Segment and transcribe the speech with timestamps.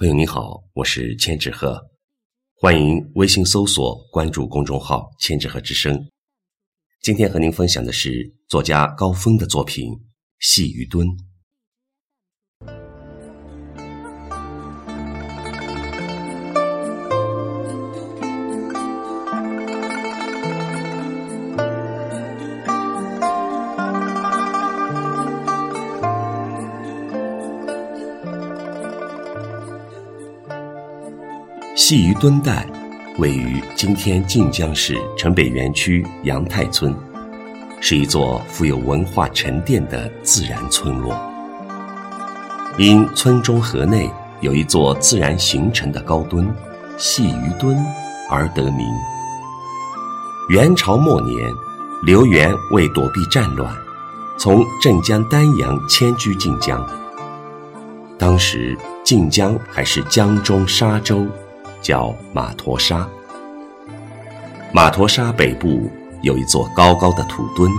[0.00, 1.78] 朋友你好，我是千纸鹤，
[2.54, 6.08] 欢迎微信搜索关注公众号“千纸鹤之声”。
[7.02, 9.92] 今天和您分享的是作家高峰的作品
[10.38, 11.06] 《细雨蹲》。
[31.80, 32.66] 细鱼墩带
[33.16, 36.94] 位于今天晋江市城北园区杨太村，
[37.80, 41.18] 是一座富有文化沉淀的自然村落。
[42.76, 44.10] 因村中河内
[44.42, 46.54] 有一座自然形成的高墩——
[46.98, 47.74] 细鱼墩，
[48.28, 48.86] 而得名。
[50.50, 51.50] 元朝末年，
[52.02, 53.74] 刘元为躲避战乱，
[54.38, 56.86] 从镇江丹阳迁居晋江。
[58.18, 61.26] 当时晋江还是江中沙洲。
[61.80, 63.08] 叫马陀沙。
[64.72, 65.90] 马陀沙北部
[66.22, 67.70] 有一座高高的土墩，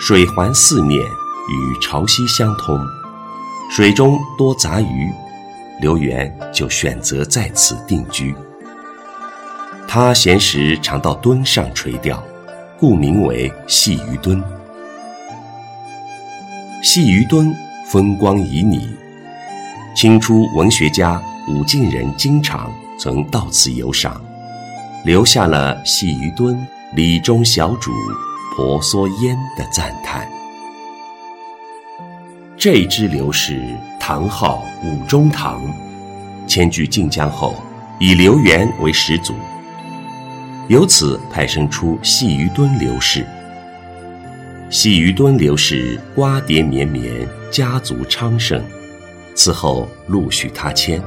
[0.00, 2.78] 水环四面，与潮汐相通，
[3.70, 5.12] 水中多杂鱼，
[5.80, 8.34] 刘源就选择在此定居。
[9.86, 12.22] 他闲时常到墩上垂钓，
[12.78, 14.42] 故名为细鱼墩。
[16.82, 17.52] 细鱼墩
[17.90, 18.88] 风光旖旎，
[19.96, 22.72] 清初文学家武进人经常。
[23.00, 24.20] 曾到此游赏，
[25.04, 27.92] 留下了“细鱼墩，里中小主，
[28.56, 30.28] 婆娑烟”的赞叹。
[32.56, 33.62] 这支刘氏
[34.00, 35.62] 唐号武中堂，
[36.48, 37.54] 迁居晋江后，
[38.00, 39.32] 以刘元为始祖，
[40.66, 43.24] 由此派生出细鱼墩刘氏。
[44.70, 48.60] 细鱼墩刘氏瓜瓞绵绵，家族昌盛，
[49.36, 51.00] 此后陆续他迁。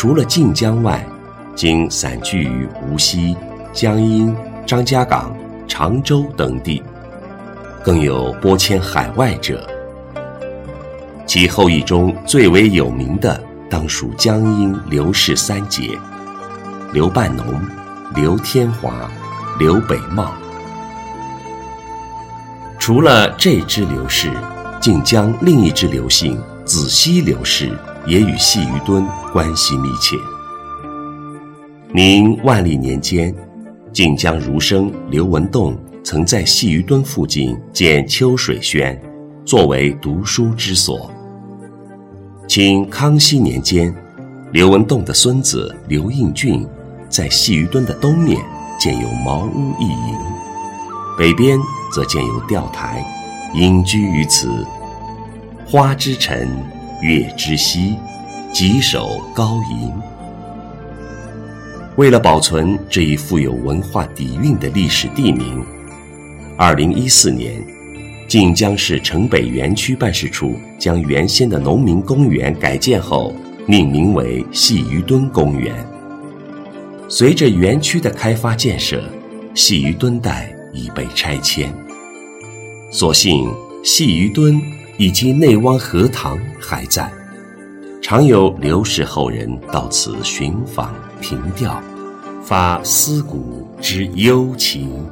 [0.00, 1.06] 除了晋江外，
[1.54, 3.36] 今散居于无锡、
[3.70, 4.34] 江阴、
[4.64, 5.36] 张家港、
[5.68, 6.82] 常州等地，
[7.84, 9.62] 更有拨迁海外者。
[11.26, 15.90] 其后裔中最为有名的，当属江阴刘氏三杰：
[16.94, 17.44] 刘半农、
[18.14, 19.06] 刘天华、
[19.58, 20.32] 刘北茂。
[22.78, 24.32] 除了这支刘氏，
[24.80, 27.78] 晋江另一支刘姓子熙刘氏。
[28.10, 30.16] 也与细鱼墩关系密切。
[31.92, 33.32] 明万历年间，
[33.92, 39.00] 晋江儒生刘文栋曾在细鱼墩附近建秋水轩，
[39.44, 41.08] 作为读书之所。
[42.48, 43.94] 清康熙年间，
[44.50, 46.66] 刘文栋的孙子刘应俊
[47.08, 48.44] 在细鱼墩的东面
[48.76, 50.18] 建有茅屋一营，
[51.16, 51.56] 北边
[51.92, 53.04] 则建有钓台，
[53.54, 54.66] 隐居于此。
[55.64, 56.36] 花之城。
[57.00, 57.96] 月之西，
[58.52, 59.90] 几首高吟。
[61.96, 65.64] 为了保存这一富有文化底蕴的历史地名，
[66.58, 67.54] 二零一四年，
[68.28, 73.34] 晋江市城北园区办事处将原先的农民公园改建后，
[73.66, 75.74] 命名为细鱼墩公园。
[77.08, 79.02] 随着园区的开发建设，
[79.54, 81.72] 细鱼墩带已被拆迁，
[82.92, 83.50] 所幸
[83.82, 84.60] 细鱼墩。
[85.00, 87.10] 以及内湾荷塘还在，
[88.02, 91.82] 常有刘氏后人到此寻访凭吊，
[92.42, 95.02] 发思古之幽情。